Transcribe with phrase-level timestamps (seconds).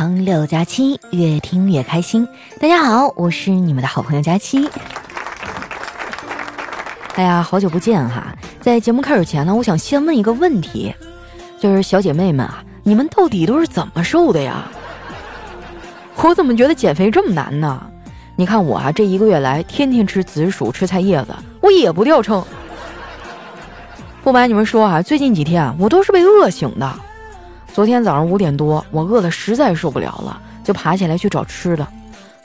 [0.00, 2.26] 堂六加七，越听越开心。
[2.58, 4.66] 大家好，我是你们的好朋友佳期。
[7.16, 8.34] 哎呀，好久不见哈！
[8.62, 10.94] 在节目开始前呢，我想先问一个问题，
[11.60, 14.70] 就是小姐妹们啊，你们到底都是怎么瘦的呀？
[16.16, 17.86] 我怎么觉得减肥这么难呢？
[18.36, 22.42] 你看我啊，这一个月来天天吃紫薯、吃菜叶子，我也不掉秤。
[24.24, 26.90] 不瞒你们说啊，最近几天，我都是被饿醒的。
[27.72, 31.86] 昨天早上五点多，我饿得实在受不了了，就爬起来去找吃的。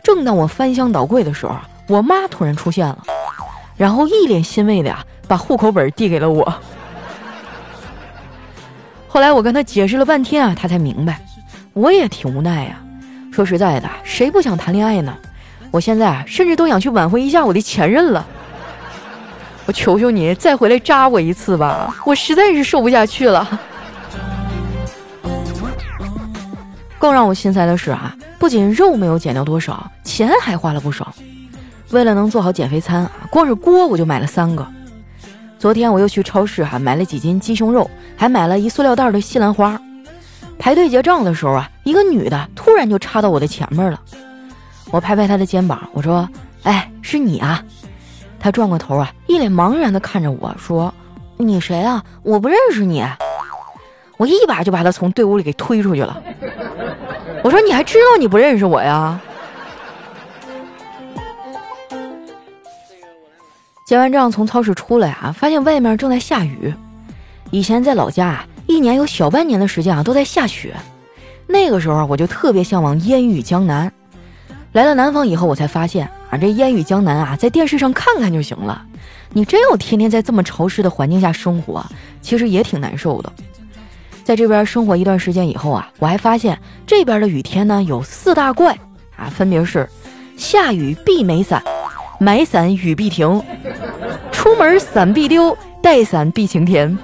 [0.03, 1.55] 正当我翻箱倒柜的时候，
[1.87, 2.97] 我妈突然出现了，
[3.75, 6.53] 然后一脸欣慰的呀，把户口本递给了我。
[9.07, 11.19] 后来我跟她解释了半天啊，她才明白。
[11.73, 12.79] 我也挺无奈呀。
[13.31, 15.13] 说实在的，谁不想谈恋爱呢？
[15.71, 18.25] 我现在，甚至都想去挽回一下我的前任了。
[19.65, 21.93] 我求求你，再回来扎我一次吧！
[22.05, 23.59] 我实在是受不下去了。
[27.05, 31.13] 更让我心塞的是啊，不仅肉没有减掉多少，钱还花了不少。
[31.91, 34.65] 为了能做好减肥餐啊，光是锅我就买了三个。
[35.59, 39.79] 昨天我又去超市哈买了几斤鸡胸肉，还买了一塑料袋的西兰花。
[40.57, 44.01] 排队结账的时候啊，一个女的突然就插到我的前面了。
[44.89, 46.27] 我拍拍她的肩膀，我说
[46.65, 47.63] ：“哎，是你啊！”
[48.41, 50.91] 她转过头啊，一脸茫然的看着我说
[51.37, 52.03] ：“你谁啊？
[52.23, 53.05] 我不认识你。”
[54.17, 56.19] 我一把就把她从队伍里给推出去了。
[57.45, 59.21] 我说：“你还知道你不认识我呀？”
[63.85, 66.73] 结完账从超市出来啊，发现外面正在下雨。
[67.51, 70.75] 以前在老家啊，一年有小半年的时间啊都在下雪。
[71.45, 73.93] 那个时候我就特别向往烟雨江南。
[74.71, 78.83] 来了南方以后，我才发现啊，这烟雨江南啊，在电视上看看就行了。
[79.33, 81.85] 你真要天天在这么潮湿的环境下生活，
[82.23, 83.31] 其实也挺难受的。
[84.25, 88.75] 在这边生活一段时间以后啊，我还发现这边的雨天呢有四大怪
[89.15, 89.87] 啊，分别是：
[90.35, 91.61] 下雨必没伞，
[92.19, 93.39] 买伞雨必停，
[94.31, 96.97] 出门伞必丢，带伞必晴天。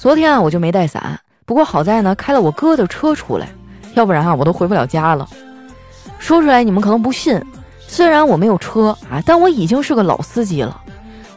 [0.00, 1.16] 昨天啊，我就没带伞，
[1.46, 3.48] 不过好在呢，开了我哥的车出来，
[3.94, 5.28] 要不然啊，我都回不了家了。
[6.18, 7.40] 说出来你们可能不信，
[7.86, 10.80] 虽然我没有车啊，但我已经是个老司机了。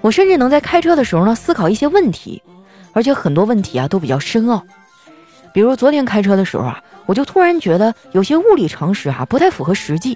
[0.06, 2.40] 我甚至能在开车的时候呢思考一些问题，
[2.94, 4.64] 而且很多问题啊都比较深奥。
[5.52, 10.16] 比如昨天开车的时候啊，我就突然觉得有些物理常识哈不太符合实际。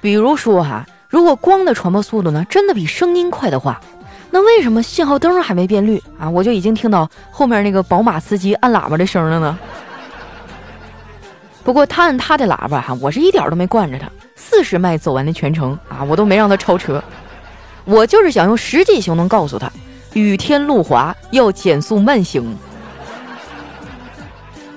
[0.00, 3.80] 比如说哈，如果光的传播速度呢真的比声音快的话，
[4.32, 9.56] 那为什么信号灯还没变绿啊，我就已经听到后面那个宝马司机按喇叭的声了呢？
[11.62, 17.00] 不过他按他的喇叭哈，我是一点都没惯着他，四十迈走完的全程啊，我都没让他超车。
[17.84, 19.70] 我就是想用实际行动告诉他，
[20.14, 22.56] 雨天路滑要减速慢行。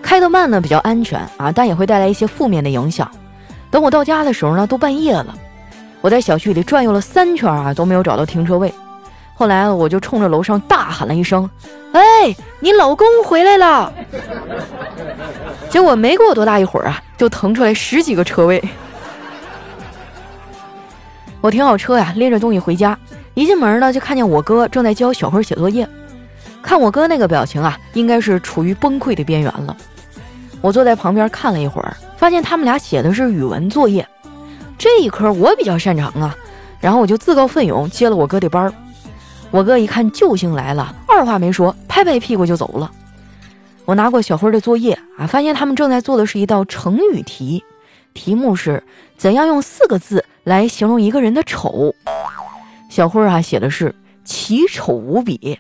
[0.02, 3.10] 开得慢呢比较安全啊，但也会带来一些负面的影响。
[3.70, 5.36] 等我到家的时候呢，都半夜了。
[6.00, 8.74] 我在小区里转悠了三圈啊，都没有找到停车位。
[9.34, 11.50] 后来我就冲着楼上大喊了一声
[11.94, 12.02] ：“哎，
[12.60, 13.92] 你老公回来了！”
[15.70, 18.64] 结果没过多大一会儿啊，就腾出来十几个车位。
[21.42, 22.98] 我停好车呀，拎着东西回家。
[23.34, 25.88] 一进门呢，就看见我哥正在教小辉写作业。
[26.62, 29.78] 看我哥那个表情啊，应该是处于崩溃的边缘了。
[30.60, 34.06] 我坐在旁边看了一会儿，发现他们俩写的是语文作业。
[34.78, 36.36] 这一科我比较擅长啊，
[36.80, 38.74] 然后我就自告奋勇接了我哥的班儿。
[39.52, 42.92] 我哥一看救星来了，二话没说，拍拍屁股就走了。
[43.86, 47.64] 我拿过小辉的作业啊，发现他们正在做的是一道成语题，
[48.18, 48.84] 题目是
[49.16, 50.26] 怎样用四个字。
[50.44, 51.94] 来形容一个人的丑，
[52.90, 55.60] 小辉儿啊写的是奇丑无比，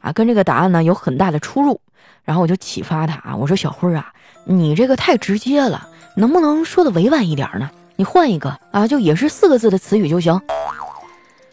[0.00, 1.78] 啊，跟这个答案呢有很大的出入。
[2.24, 4.10] 然后我就启发他啊，我说小辉儿啊，
[4.46, 7.70] 你这个太直接了，能不能说的委婉一点呢？
[7.96, 10.40] 你换一个啊，就也是四个字的词语就行。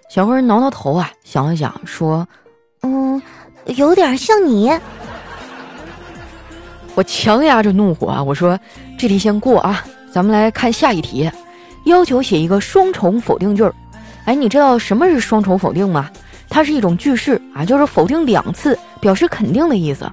[0.09, 2.25] 小辉儿挠挠头啊，想了想说，
[2.83, 3.21] 嗯，
[3.65, 4.71] 有点像你。
[6.95, 8.57] 我强压着怒火啊，我说
[8.97, 11.29] 这题先过啊，咱们来看下一题。
[11.85, 13.73] 要求写一个双重否定句儿，
[14.25, 16.09] 哎，你知道什么是双重否定吗？
[16.47, 20.07] 它是一种句式啊，就是否定两次，表示肯定的意思。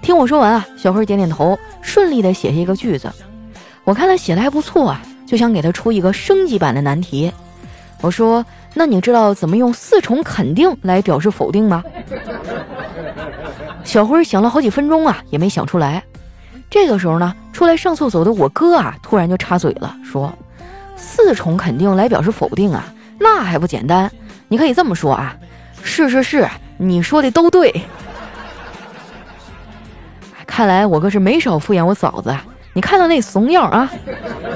[0.00, 3.10] 听我说完啊，小辉点点头，顺利的写下一个句子。
[3.82, 7.32] 我看他写的还不错啊，就想给他出一个升级版的难题。
[8.00, 11.82] 我说：“那你知道怎么用四重肯定来表示否定吗？”
[13.82, 16.02] 小辉想了好几分钟啊，也没想出来。
[16.70, 20.32] 这个时候呢，出来上厕所的我哥啊，突然就插嘴了，说。
[20.96, 22.84] 四重肯定来表示否定啊，
[23.18, 24.10] 那还不简单？
[24.48, 25.34] 你可以这么说啊，
[25.82, 27.82] 是是是，你说的都对。
[30.46, 32.36] 看来我哥是没少敷衍我嫂子。
[32.72, 33.90] 你看到那怂样啊，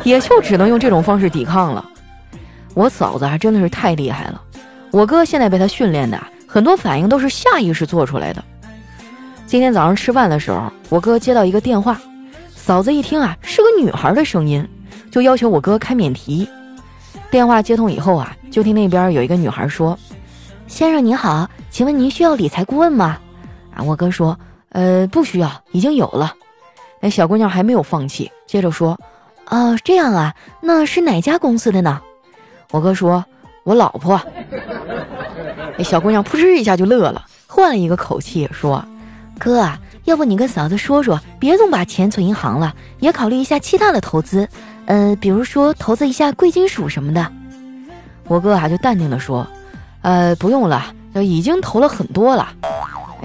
[0.04, 1.84] 也就只能用这种方式抵抗了。
[2.74, 4.40] 我嫂子还真的是太厉害了。
[4.92, 8.44] 我哥现在被他训练的很多反应都是下意识做出来的。
[9.46, 12.00] 今天早上吃饭的时候，我哥接到一个电话，
[12.54, 14.66] 嫂子一听啊是个女孩的声音，
[15.10, 16.48] 就要求我哥开免提。
[17.30, 19.96] 电话接通以后啊，就听那边有一个女孩说
[20.66, 23.18] ：“先生您好，请问您需要理财顾问吗？”
[23.74, 24.36] 啊，我哥说
[24.70, 26.32] ：“呃，不需要，已经有了。”
[27.00, 28.98] 那小姑娘还没有放弃，接着说
[29.50, 32.00] ：“哦，这样啊，那是哪家公司的呢？”
[32.72, 33.24] 我哥说
[33.62, 34.20] ：“我老婆。”
[35.76, 38.84] 那小姑娘扑哧一下就乐了，换了一个口气说
[39.38, 39.68] ：“哥，
[40.04, 44.48] 要不你跟嫂子说说，别总把钱存银行了，也考虑一下其他的投资，
[44.86, 47.30] 呃，比如说投资一下贵金属什么的。”
[48.26, 49.46] 我哥啊就淡定的说
[50.02, 50.84] ：“呃，不用了，
[51.14, 52.48] 已经投了很多了。”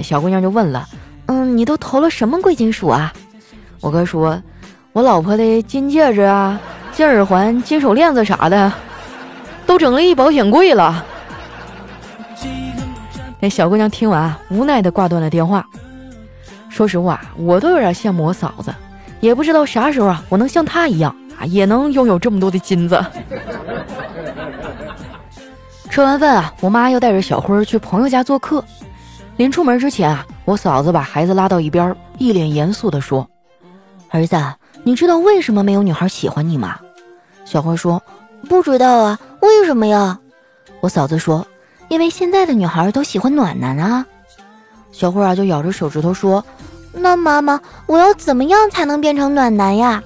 [0.03, 0.87] 小姑娘就问了
[1.27, 3.13] ：“嗯，你都投了什么贵金属啊？”
[3.79, 4.41] 我哥说
[4.91, 6.59] ：“我老婆的金戒指啊、
[6.91, 8.73] 金耳环、金手链子啥的，
[9.65, 11.05] 都整了一保险柜了。”
[13.39, 15.65] 那小姑娘听完，无奈的挂断了电话。
[16.69, 18.73] 说实话，我都有点羡慕我嫂子，
[19.19, 23.03] 也不知道啥时候啊，我能像她一样啊，也能拥有这么多的金子。
[25.89, 28.63] 吃完饭啊，我妈要带着小辉去朋友家做客。
[29.35, 33.27] 临出门之前啊，我嫂子把孩子拉到一边，一脸严肃地说
[34.09, 34.37] ：“儿子，
[34.83, 36.79] 你知道为什么没有女孩喜欢你吗？”
[37.45, 38.01] 小辉说
[38.47, 40.19] ：“不知道啊，为什么呀？”
[40.81, 41.45] 我嫂子说。
[41.87, 44.05] 因为现在的女孩都喜欢暖男啊，
[44.91, 46.45] 小慧啊就咬着手指头说
[46.91, 50.01] ：“那妈妈，我要怎么样才能变成暖男呀？”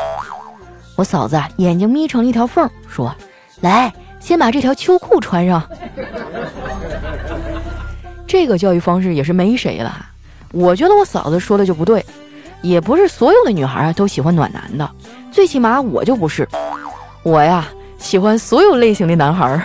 [0.96, 3.14] 我嫂子眼睛眯成一条缝，说
[3.62, 5.64] ：“来，先把这条秋裤穿上。”
[8.28, 10.06] 这个教育方式也是没谁了。
[10.52, 12.04] 我觉得我嫂子说的就不对，
[12.62, 14.90] 也不是所有的女孩啊都喜欢暖男的，
[15.32, 16.48] 最起码我就不是。
[17.24, 19.60] 我呀喜欢所有类型的男孩。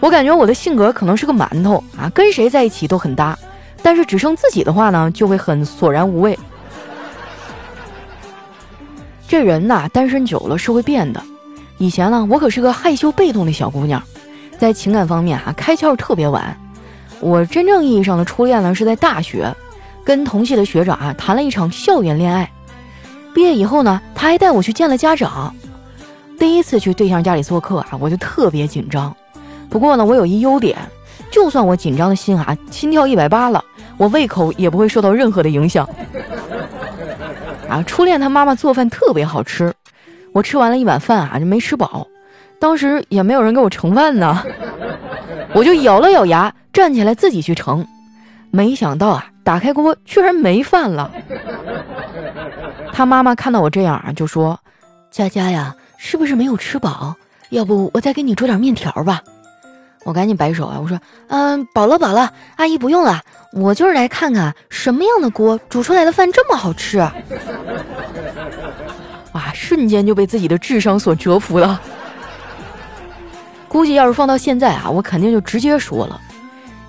[0.00, 3.38] 我感觉我的性格可能是个馒头啊，跟谁在一起都很搭，
[3.82, 6.38] 但是只剩自己的话呢，就会很索然无味。
[9.26, 11.22] 这人呐，单身久了是会变的。
[11.78, 14.02] 以前呢，我可是个害羞被动的小姑娘，
[14.58, 16.56] 在情感方面啊，开窍特别晚。
[17.20, 19.54] 我真正意义上的初恋呢，是在大学，
[20.04, 22.50] 跟同系的学长啊谈了一场校园恋爱。
[23.32, 25.54] 毕业以后呢，他还带我去见了家长。
[26.38, 29.14] 第一次去对象家里做客啊，我就特别紧张。
[29.68, 30.76] 不过呢，我有一优点，
[31.30, 33.64] 就算我紧张的心啊，心跳一百八了，
[34.00, 35.86] 我胃口也不会受到任何的影响。
[37.68, 39.70] 啊，初恋他妈妈做饭特别好吃，
[40.32, 42.06] 我吃完了一碗饭啊，就没吃饱，
[42.58, 44.42] 当时也没有人给我盛饭呢，
[45.52, 47.86] 我就咬了咬牙，站起来自己去盛，
[48.50, 51.12] 没想到啊，打开锅居然没饭了。
[52.90, 54.58] 他妈妈看到我这样啊，就说
[55.12, 57.14] ：“佳佳呀，是不是没有吃饱？
[57.50, 59.20] 要不我再给你煮点面条吧。”
[60.04, 60.78] 我赶紧摆手啊！
[60.80, 60.98] 我说，
[61.28, 63.20] 嗯，饱了饱了，阿姨不用了，
[63.52, 66.98] 我就是来看看什么样的锅煮出来的饭这么好吃。
[69.32, 71.80] 哇，瞬间就被自己的智商所折服了。
[73.68, 76.20] 估计要是放到现在啊，我肯定就直接说了。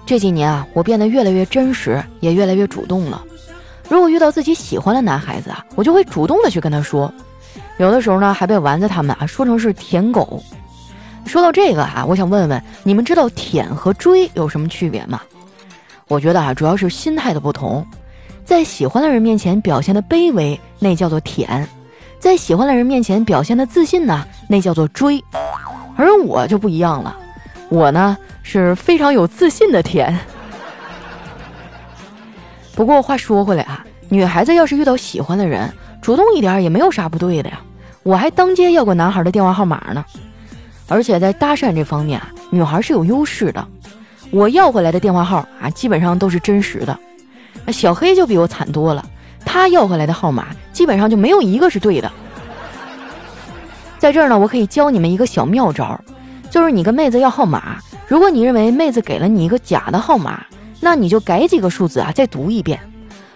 [0.05, 3.21] 这几年啊，我变得越来越真实，也越来越主动了。
[3.87, 7.13] 如果遇到自己喜欢的男孩子啊，我就会主动的去跟他说。
[7.77, 10.41] 有的时候呢，还被丸子他们啊说成是舔狗。
[11.25, 15.21] 说到这个啊，我想问问你们知道舔和追有什么区别吗？
[16.07, 17.85] 我觉得啊，主要是心态的不同。
[18.43, 21.65] 在喜欢的人面前表现的卑微，那叫做舔；
[22.19, 25.23] 在喜欢的人面前表现的自信呢，那叫做追。
[25.95, 27.15] 而我就不一样了，
[27.69, 30.17] 我呢是非常有自信的舔。
[32.75, 37.61] 不过话说回来啊，女孩子要是遇到喜欢的人，主动一点也没有啥不对的呀。
[38.03, 40.03] 我还当街要过男孩的电话号码呢。
[40.91, 43.65] 而且在搭讪这方面啊，女孩是有优势的。
[44.29, 46.99] 我要回来的电话号啊，基本上都是真实的。
[47.65, 49.01] 那小黑就比我惨多了，
[49.45, 52.11] 他要回来的号码基本上就没有一个是对的。
[53.97, 55.97] 在这儿呢，我可以教你们一个小妙招，
[56.49, 60.45] 就是你跟妹子要号码，如果你认为妹子给了你一个假的号码，
[60.81, 62.77] 那你就改几个数字啊，再读一遍。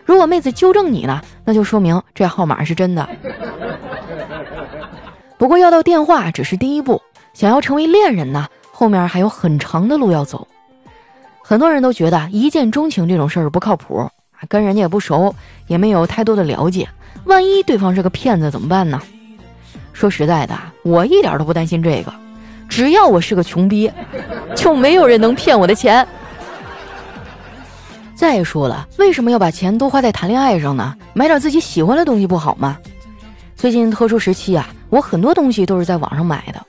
[0.04, 3.08] 如果妹子纠正你呢，那就说明这号码是真的。
[5.38, 7.02] 不过要到电话只是第一步。
[7.36, 10.48] 想要成为恋人呢，后面还有很长的路要走。
[11.44, 14.10] 很多人都觉得一见钟情这种事儿不靠谱，
[14.48, 15.36] 跟人家也不熟，
[15.68, 16.88] 也没有太多的了解，
[17.26, 19.02] 万一对方是个骗子怎么办呢？
[19.92, 22.14] 说实在的，我一点都不担心这个，
[22.70, 23.92] 只要我是个穷逼，
[24.56, 26.08] 就没有人能骗我的钱。
[28.16, 30.96] 再说了，为什么要把钱都花在谈恋爱上呢？
[31.14, 32.78] 买点自己喜欢的东西不好吗？
[33.58, 36.66] 最近特殊时期啊，我很多东西都是在网上买的。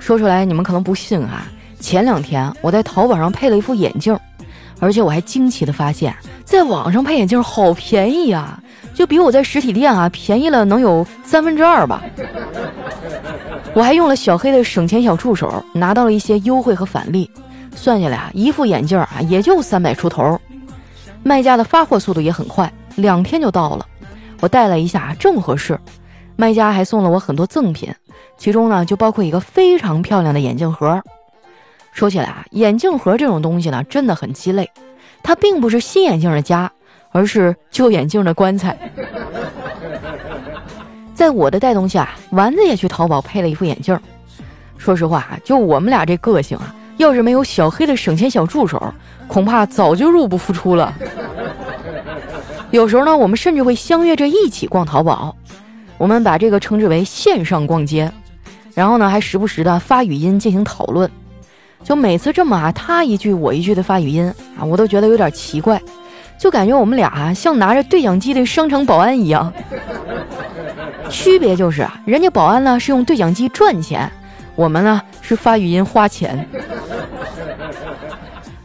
[0.00, 1.46] 说出来你们可能不信啊，
[1.78, 4.18] 前两天我在淘宝上配了一副眼镜，
[4.80, 6.12] 而且我还惊奇的发现，
[6.44, 8.60] 在网上配眼镜好便宜啊，
[8.92, 12.02] 就比我在实体店啊便宜了能有三分之二吧。
[13.72, 17.30] 我还用了小黑的省钱小助手，拿到了一些优惠和返利，
[17.76, 20.40] 算下来啊，一副眼镜啊也就三百出头。
[21.22, 23.86] 卖家的发货速度也很快，两天就到了。
[24.40, 25.78] 我戴了一下，正合适。
[26.34, 27.94] 卖家还送了我很多赠品，
[28.40, 31.02] 其中呢就包括一个非常漂亮的眼镜盒。
[31.92, 34.70] 说起来啊，眼镜盒这种东西呢真的很鸡肋，
[35.22, 36.72] 它并不是新眼镜的家，
[37.12, 38.74] 而是旧眼镜的棺材。
[41.14, 43.98] 在我的带动下，丸子也去淘宝配了一副眼镜。
[44.78, 48.82] 说实话啊，就我们俩这个性啊，要是没有小黑的省钱小助手。
[49.28, 50.94] 恐怕早就入不敷出了。
[52.70, 55.36] 有时候呢，我们甚至会相约着一起逛淘宝，
[55.98, 58.10] 我们把这个称之为线上逛街。
[58.74, 61.10] 然后呢，还时不时的发语音进行讨论。
[61.82, 64.26] 就每次这么啊，他一句我一句的发语音
[64.58, 65.80] 啊，我都觉得有点奇怪，
[66.38, 69.52] 就感觉我们俩像拿着对讲机的商场保安一样。
[71.08, 74.10] 区别就是啊，人家保安呢是用对讲机赚钱，
[74.54, 76.46] 我们呢是发语音花钱。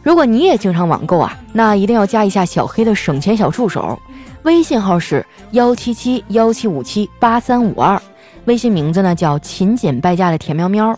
[0.02, 3.98] 如果你也经常网购啊，那一定要加一下小黑的省钱小助手，
[4.42, 8.00] 微信号是幺七七幺七五七八三五二，
[8.46, 10.96] 微信名字呢叫勤俭败家的田喵喵。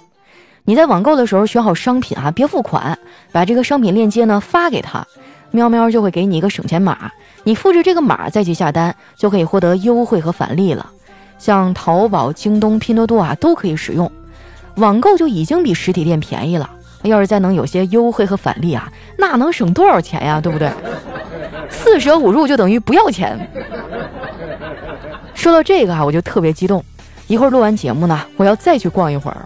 [0.65, 2.97] 你在网购的时候选好商品啊，别付款，
[3.33, 5.07] 把这个商品链接呢发给他，
[5.51, 7.11] 喵喵就会给你一个省钱码，
[7.45, 10.91] 你复制这个码再去下单，就可以获得优惠和返利了。
[11.39, 14.11] 像淘宝、京东、拼多多啊都可以使用，
[14.77, 16.69] 网购就已经比实体店便宜了。
[17.05, 20.39] 要是再能有些优惠和返利啊，那能省多少钱呀？
[20.39, 20.71] 对不对？
[21.71, 23.39] 四舍五入就等于不要钱。
[25.33, 26.85] 说到这个啊，我就特别激动。
[27.29, 29.37] 一会儿录完节目呢，我要再去逛一会儿。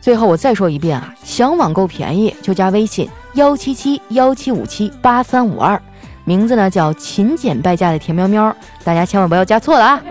[0.00, 5.80] 最后我再说一遍啊，想网购便宜就加微信幺七七幺七五七八三五二，
[6.24, 10.02] 名字呢叫勤俭败家的田喵喵，大家千万不要加错了啊。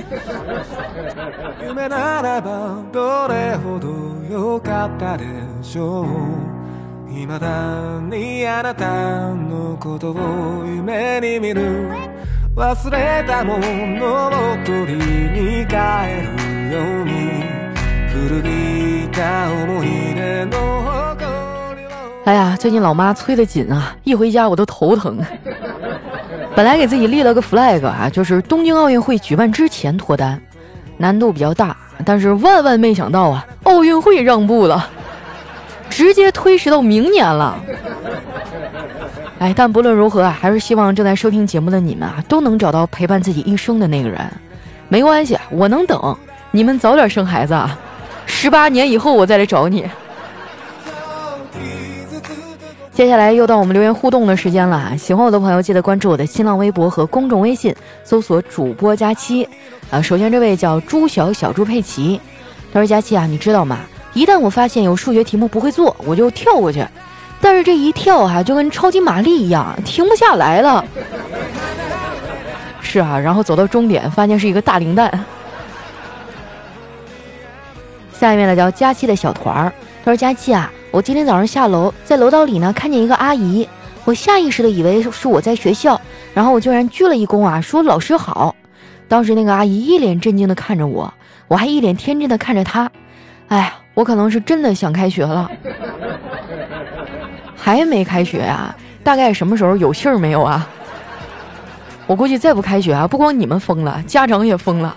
[22.26, 25.20] 哎呀，最近老妈催得紧啊，一回家我都头疼。
[26.56, 30.42] 本来给自己立了个 flag 啊，就是东京奥运会举办之前脱单，
[30.98, 34.90] 难度比较大，但是万万没想到啊，奥运会让步了。
[35.88, 37.58] 直接推迟到明年了。
[39.38, 44.20] 哎，但不论如何啊，还是希望正在收听节目的你们啊，都能找到陪伴自己一生的那个人。
[44.88, 46.18] 没关系，我能等，
[46.56, 47.78] 你们早点生孩子啊，
[48.26, 49.86] 十八年以后我再来找你。
[52.94, 59.46] 接下来又到我们留言互动的时间了，喜欢我的朋友记得关注我的新浪微博和公众微信，搜索主播佳期。
[59.92, 62.22] 啊，首先这位叫朱小小猪佩奇，
[62.72, 63.80] 他说：“佳期啊，你知道吗？”
[64.16, 66.88] 一旦我发现有数学题目不会做，我就跳过去。
[67.42, 70.86] 但是这一跳哈，就跟超级玛丽一样，停不下来了。
[72.80, 75.12] 是啊，然后走到终点，发现是一个大零蛋。
[78.20, 83.68] 下面呢叫佳期的小团儿，他说：“佳期啊，我今天早上下楼，在楼道里呢看见一个阿姨，
[84.06, 86.00] 我下意识的以为是我在学校，
[86.34, 88.56] 然后我居然鞠了一躬啊，说老师好。
[89.08, 91.14] 当时那个阿姨一脸震惊的看着我，
[91.48, 92.90] 我还一脸天真的看着她。
[93.48, 95.50] 哎呀。”我可能是真的想开学了，
[97.56, 98.76] 还没开学呀？
[99.06, 100.68] 大概什么时候有信儿没有啊？
[102.06, 104.94] 我估计再不开学啊，不光你们疯了，家长也疯了。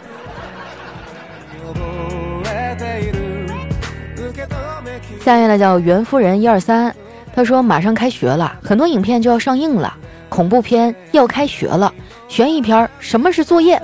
[5.28, 6.90] 下面呢叫袁夫人一二三，
[7.34, 9.94] 他说马上开学了，很多影片就要上映了，
[10.30, 11.92] 恐怖片要开学了，
[12.28, 13.78] 悬疑片什么是作业，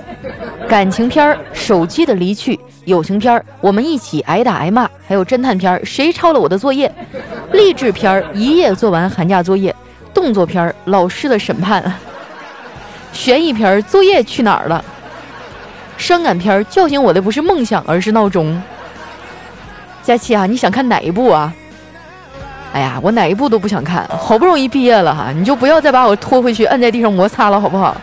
[0.67, 2.59] 感情片手机的离去。
[2.85, 6.91] 友情片儿，我们一起挨打挨骂；还有侦探片儿，谁抄了我的作业？
[7.51, 9.71] 励志片儿，一夜做完寒假作业；
[10.15, 11.79] 动作片儿，老师的审判；
[13.13, 14.83] 悬疑片儿，作业去哪儿了？
[15.95, 18.59] 伤感片儿，叫醒我的不是梦想，而是闹钟。
[20.05, 21.51] 佳琪啊，你想看哪一部啊？
[22.73, 27.97] 哎呀，我哪一部都不想看，好不容易毕业了哈，你就不要再把我拖回去，摁在地上摩擦了，好不好？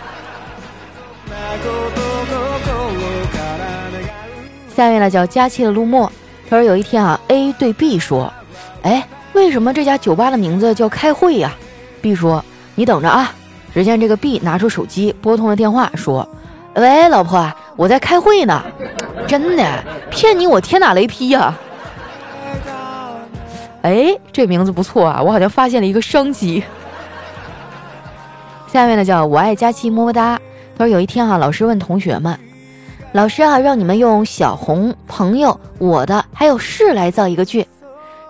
[4.74, 6.10] 下面呢叫佳期的陆墨，
[6.50, 8.32] 他说有一天啊，A 对 B 说
[8.82, 11.52] ：“哎，为什么这家酒吧的名字叫开会呀
[12.00, 12.44] ？”B 说
[12.74, 13.32] ：“你等着啊。”
[13.72, 16.28] 只见这个 B 拿出手机拨通了电话，说
[16.74, 18.60] ：“喂，老婆，我在开会呢。”
[19.28, 19.64] 真的
[20.10, 21.54] 骗你，我天打雷劈呀！
[23.82, 26.62] 哎，这名字不错啊，我好像发现了一个商机。
[28.72, 30.40] 下面呢叫我爱佳期么么哒。
[30.78, 32.38] 他说有一天哈，老师问同学们
[33.12, 37.66] ：“老师啊，让你们用小红、朋友、我的还有是来造一个句。”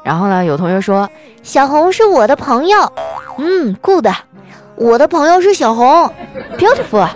[0.03, 1.09] 然后呢，有同学说
[1.45, 2.93] ：“小红是我的朋友。”
[3.39, 4.09] 嗯，good。
[4.75, 6.13] 我的朋友是小红
[6.59, 7.09] ，beautiful。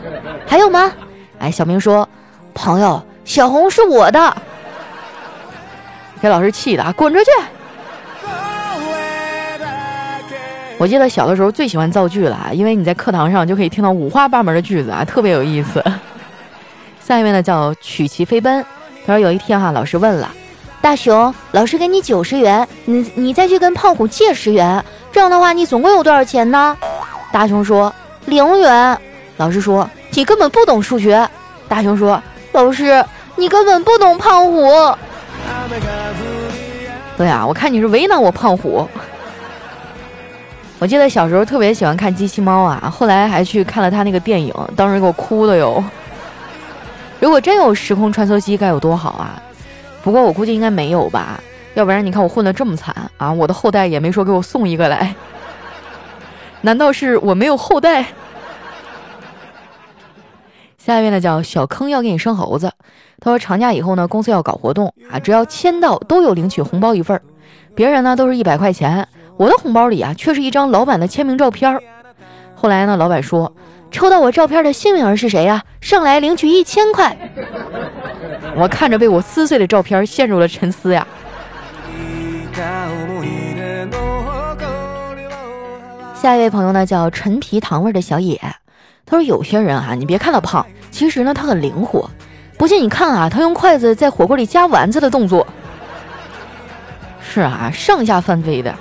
[0.46, 0.92] 还有吗？
[1.40, 2.08] 哎，小明说
[2.54, 4.36] ：“朋友，小红是我的。”
[6.22, 7.30] 给老师气的啊，滚出去！
[10.78, 15.82] 我记得小的时候最喜欢造句了，因为你在课堂上就可以听到五花八门的句子啊，特别有意思。
[17.00, 18.64] 下一位呢叫曲奇飞奔，
[19.06, 20.30] 他说有一天哈，老师问了
[20.82, 26.76] 大熊，老师给你九十元，你你再去跟胖虎借十元，这样的话你总共有多少钱呢？
[27.32, 27.92] 大熊说
[28.26, 28.98] 零元。
[29.38, 31.28] 老师说你根本不懂数学。
[31.68, 33.04] 大熊说老师
[33.34, 34.94] 你根本不懂胖虎。
[37.16, 38.86] 对啊，我看你是为难我胖虎。
[40.78, 45.82] 我记得小时候特别喜欢看机器猫啊，后来还去看了他那个电影，当时给我哭的哟。
[47.18, 49.42] 如果真有时空穿梭机该有多好啊！
[50.02, 51.40] 不过我估计应该没有吧，
[51.72, 55.14] 要不然你看我混得这么惨啊，我的后代也没说给我送一个来。
[56.60, 58.04] 难道是我没有后代？
[60.76, 62.70] 下一位呢叫小坑要给你生猴子，
[63.18, 67.22] 他说长假以后呢公司要搞活动啊，只要签到都有领取红包一份儿，
[67.74, 69.08] 别人呢都是一百块钱。
[69.36, 71.78] 我的红包里啊，却是一张老板的签名照片。
[72.54, 73.52] 后来呢，老板说，
[73.90, 75.62] 抽到我照片的幸运儿是谁呀？
[75.80, 77.16] 上来领取一千块。
[78.56, 81.06] 我看着被我撕碎的照片，陷入了沉思呀。
[86.14, 88.40] 下一位朋友呢，叫陈皮糖味的小野，
[89.04, 92.10] 他说有些人啊，你别看他胖，其实呢他很灵活。
[92.56, 95.46] 不信你看啊，他用筷子在火锅里夹丸子的动作，
[97.20, 98.74] 是啊，上下翻飞的。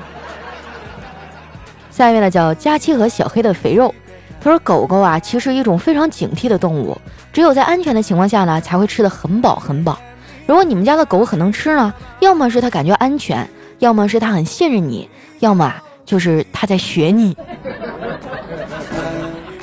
[1.95, 3.95] 下一位呢，叫佳期和小黑的肥肉。
[4.41, 6.97] 他说：“狗狗啊，其实一种非常警惕的动物，
[7.31, 9.97] 只有在安全的情况下呢，才会吃的很饱很饱。
[10.45, 15.73] 如果你们家的狗很能吃呢，要么是它感觉安全，要么是它很信任你，要么
[16.05, 17.33] 就是它在学你。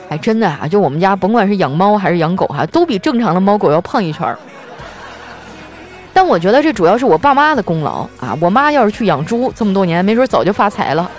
[0.09, 4.39] 哎，真的啊，就我们家甭管是养猫还是养狗哈，都比正常的猫狗要胖一圈儿。
[6.15, 8.35] 但我觉得这主要是我爸妈的功劳啊！
[8.41, 11.11] 我妈要是去养猪，这么多年没准早就发财了。”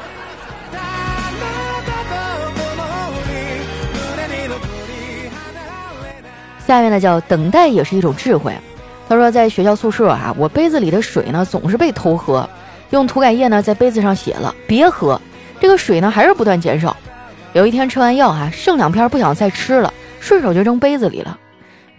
[6.65, 8.53] 下面呢叫等待也是一种智慧。
[9.09, 12.49] 他说，在学校宿舍啊，我杯子里的水呢总是被偷喝，
[12.91, 15.19] 用涂改液呢在杯子上写了别喝，
[15.59, 16.95] 这个水呢还是不断减少。
[17.51, 21.37] 有一天吃完药啊，剩两片不想再吃了，顺手就扔杯子里了。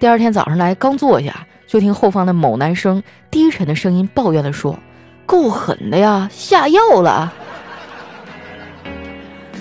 [0.00, 4.76] 第二天早上来刚坐下，就听后方的某男生低沉的声音抱怨的说
[5.26, 7.32] ：“够狠的呀，下药了。”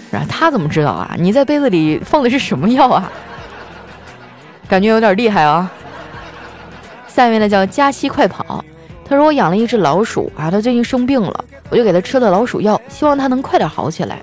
[0.10, 1.14] 然后他怎么知道啊？
[1.20, 3.12] 你在杯子里放的是什么药啊？
[4.68, 5.72] 感觉有点厉害啊！
[7.08, 8.64] 下面呢叫佳期快跑，
[9.08, 14.20] 他说我养了一只老鼠啊，它最近生病了，我就给它吃了老鼠药，希望它能快点好起来。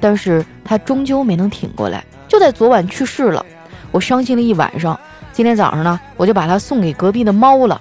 [0.00, 3.46] 但是它终究没能挺过来，就在昨晚去世了。
[3.92, 4.98] 我伤心了一晚上，
[5.32, 7.80] 今天早上呢，我就把它送给隔壁的猫了。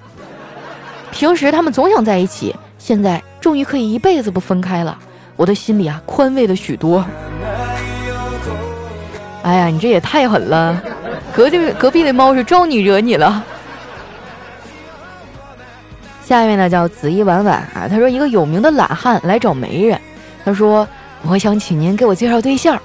[1.12, 4.96] 平时他们总想在一起，现在终于可以一辈子不分开了，
[5.36, 7.04] 我的心里啊宽慰了许多。
[9.42, 10.80] 哎呀，你这也太狠了！
[11.34, 13.44] 隔壁隔壁的猫是招你惹你了。
[16.26, 20.00] 下一位呢叫紫衣婉婉啊，他说一个有名的懒汉来找媒人，
[20.46, 20.88] 他说
[21.24, 22.76] 我想请您给我介绍对象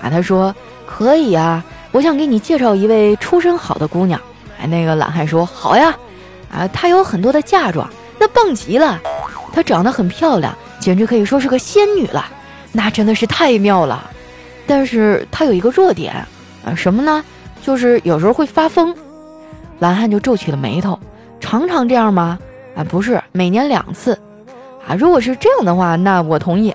[0.00, 0.54] 啊，他说
[0.86, 4.20] 可以啊，我想给你介绍一位出身好的姑娘。
[4.60, 5.94] 哎，那个懒汉说好呀，
[6.52, 7.88] 啊，她有很多的嫁妆，
[8.18, 9.00] 那棒极了，
[9.52, 12.26] 她长得很漂亮，简直可以说是个仙女了，
[12.70, 14.10] 那真的是太妙了。
[14.64, 16.14] 但是她有一个弱点
[16.64, 17.24] 啊，什么呢？
[17.62, 18.94] 就是有时候会发疯，
[19.78, 20.98] 蓝汉就皱起了眉头。
[21.40, 22.38] 常常这样吗？
[22.76, 24.18] 啊，不是，每年两次。
[24.86, 26.74] 啊，如果是这样的话，那我同意。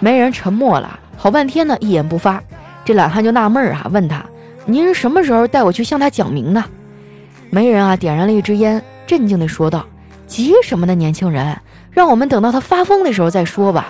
[0.00, 2.42] 媒人沉默了好半天呢，一言不发。
[2.84, 4.24] 这懒汉就纳闷儿啊，问他
[4.66, 6.64] ：“您是什么时候带我去向他讲明呢？”
[7.50, 9.86] 媒人啊，点燃了一支烟，镇静地说道
[10.26, 11.56] ：“急什么呢，年轻人？
[11.90, 13.86] 让我们等到他发疯的时候再说吧。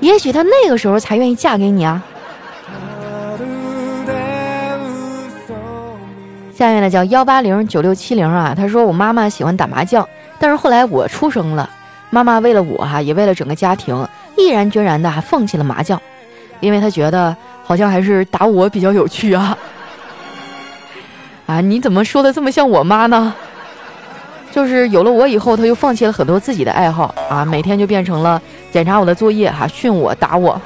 [0.00, 2.02] 也许他那个时候才愿意嫁给你啊。”
[6.58, 10.04] 下面呢叫幺八零九六七零啊，他说我妈妈喜欢打麻将，
[10.40, 11.70] 但是后来我出生了，
[12.10, 14.04] 妈妈为了我哈，也为了整个家庭，
[14.36, 16.02] 毅然决然的还放弃了麻将，
[16.58, 19.56] 因为她觉得好像还是打我比较有趣啊。
[21.46, 23.32] 啊，你怎么说的这么像我妈呢？
[24.50, 28.42] 就是有了我以后，他就放弃了很多自己的爱好啊，每天就变成了
[28.72, 30.60] 检查我的作业哈，训我打我。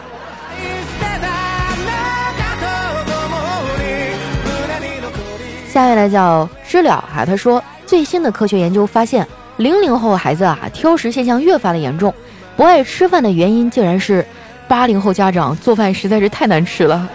[5.72, 12.12] 下面呢叫知了哈，他说最新的科学研究发现，零零后孩子啊挑食现象越发的严重，
[12.58, 14.22] 不爱吃饭的原因竟然是
[14.68, 17.08] 八零后家长做饭实在是太难吃了。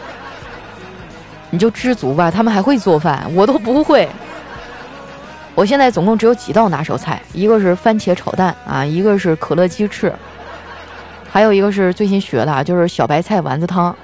[1.51, 4.09] 你就知足吧，他们还会做饭，我都不会。
[5.53, 10.11] 我现在总共只有几道拿手菜，一个是番茄炒蛋啊，一个是可乐鸡翅，
[11.29, 13.95] 还有一个是最新学的，就是小白菜丸子汤。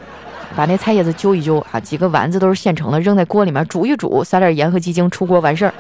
[0.55, 5.73] 把那菜叶子揪一揪啊，几个丸子都是现成的，扔在锅里面煮一煮，撒点盐和鸡精，出锅完事儿。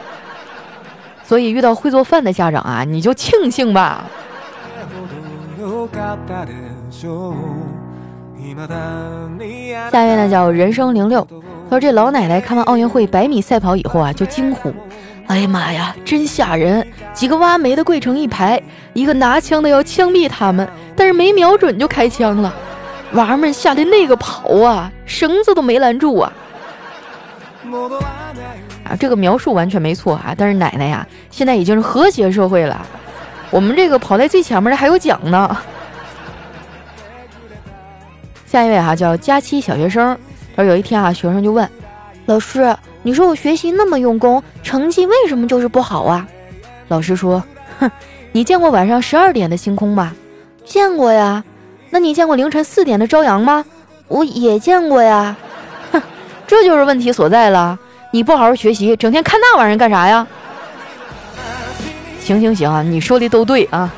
[1.23, 4.03] 所以遇到会做饭的家长啊，你就庆幸吧。
[9.91, 11.25] 下面呢叫人生零六，
[11.69, 14.73] 他说这老奶奶看完奥运会百米赛跑以后啊，就惊呼。
[15.27, 16.85] 哎呀妈呀，真吓人！
[17.13, 22.53] 几个挖煤的跪成一排，一个拿枪的要枪毙他们，但是没瞄准就开枪了。
[23.13, 26.33] 娃儿们吓得那个跑啊，绳子都没拦住啊！
[28.83, 30.33] 啊，这个描述完全没错啊。
[30.37, 32.85] 但是奶奶呀，现在已经是和谐社会了，
[33.51, 35.57] 我们这个跑在最前面的还有奖呢。
[38.45, 40.17] 下一位哈叫佳期小学生，
[40.55, 41.69] 他说有一天啊，学生就问
[42.25, 42.75] 老师。
[43.05, 46.25] 你说我学习那么用功，成绩为什么就是不好啊？
[46.87, 47.43] 老师说
[47.79, 47.91] ：“哼，
[48.31, 50.13] 你见过晚上十二点的星空吗？
[50.63, 51.43] 见过呀。
[51.93, 53.63] 那你见过凌晨四点的朝阳吗？
[54.07, 55.37] 我也见过呀。
[55.91, 56.01] 哼，
[56.47, 57.77] 这就是问题所在了。
[58.09, 60.25] 你不好好学习，整天看那玩意儿干啥呀？
[62.19, 63.93] 行行行，你说的都对啊。”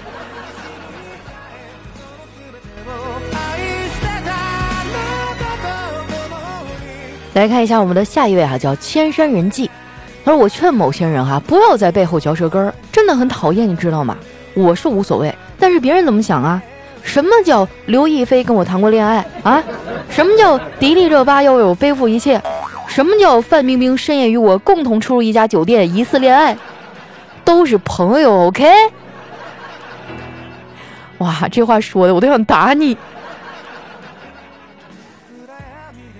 [7.33, 9.71] 来看一下我们的下一位哈，叫千山人迹。
[10.25, 14.17] 他说：“我劝某些人哈，不要在背后嚼舌根儿，真的很讨厌，你知道吗？
[14.53, 16.61] 我是无所谓，但是别人怎么想啊？
[17.05, 19.63] 什么叫刘亦菲跟我谈过恋爱啊？
[20.09, 22.41] 什么叫迪丽热巴要为我背负一切？
[22.87, 26.57] 什么叫范冰冰深夜与我共同出入一家酒店，疑似恋爱？
[27.45, 28.65] 都是朋友，OK？
[31.19, 32.97] 哇，这话说的我都想打你。”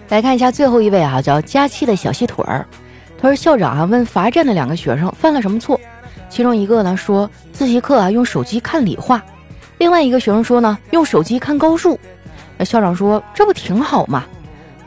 [0.09, 2.65] 来看一下最后一位啊，叫佳期的小细腿儿。
[3.19, 5.79] 他说：“校长啊，问罚站的两个学生犯了什么错？
[6.29, 9.23] 其中一个呢说自习课啊用手机看理化，
[9.77, 11.99] 另外一个学生说呢用手机看高数。
[12.57, 14.23] 那校长说这不挺好吗？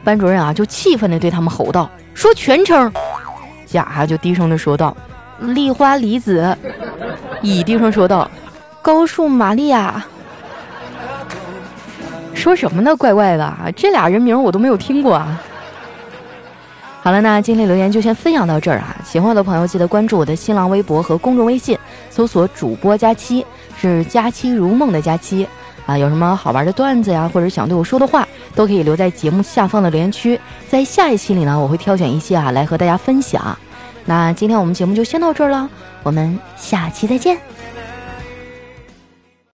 [0.05, 2.91] 班主任啊就气愤地对他们吼道：说全称。
[3.67, 4.97] 甲哈就低声的说道：
[5.41, 6.57] 丽花离子。
[7.43, 8.31] 乙低声说道：
[8.81, 10.03] 高数玛利亚。”
[12.33, 12.97] 说什么呢？
[12.97, 13.55] 怪怪的！
[13.77, 15.43] 这俩人名我都没有听过啊。
[17.03, 18.97] 好了，那今天留言就先分享到这儿啊。
[19.05, 21.77] 喜欢我的朋友记得关注我的新浪微博和公众微信，
[22.19, 23.47] 搜索“主播佳期”，
[23.81, 25.47] 是“佳期如梦”的佳期
[25.87, 25.97] 啊。
[25.97, 28.27] 有什么好玩的段子呀，或者想对我说的话，
[28.57, 30.37] 都可以留在节目下方的留言区。
[30.69, 33.57] 在下一期里呢，我会挑选一些啊来和大家分享。
[34.05, 35.71] 那今天我们节目就先到这儿了，
[36.03, 37.39] 我们下期再见。